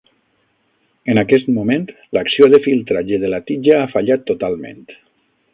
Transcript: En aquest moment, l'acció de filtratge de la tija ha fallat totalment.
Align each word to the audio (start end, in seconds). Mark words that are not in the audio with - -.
En 1.13 1.21
aquest 1.21 1.51
moment, 1.57 1.85
l'acció 2.19 2.49
de 2.55 2.63
filtratge 2.69 3.23
de 3.25 3.33
la 3.35 3.43
tija 3.51 3.79
ha 3.83 3.87
fallat 3.95 4.29
totalment. 4.33 4.87